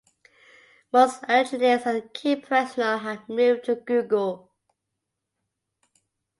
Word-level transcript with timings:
Most 0.91 1.21
engineers 1.29 1.83
and 1.85 2.11
key 2.11 2.35
personnel 2.35 2.97
have 2.97 3.29
moved 3.29 3.65
to 3.65 3.75
Google. 3.75 4.49